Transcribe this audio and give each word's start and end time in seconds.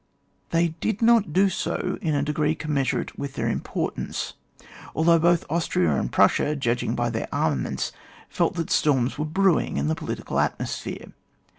They 0.49 0.69
did 0.69 1.03
not 1.03 1.31
do 1.31 1.47
so 1.47 1.99
in 2.01 2.15
a 2.15 2.23
degree 2.23 2.55
com 2.55 2.71
mensurate 2.73 3.19
with 3.19 3.33
their 3.35 3.47
importance, 3.47 4.33
although 4.95 5.19
both 5.19 5.45
Austria 5.47 5.91
and 5.93 6.11
Prussia, 6.11 6.55
judging 6.55 6.95
by 6.95 7.11
their 7.11 7.27
armaments, 7.31 7.91
felt 8.27 8.55
that 8.55 8.71
storms 8.71 9.19
were 9.19 9.25
brewing 9.25 9.77
in 9.77 9.89
the 9.89 9.93
political 9.95 10.39
atmosphere. 10.39 11.13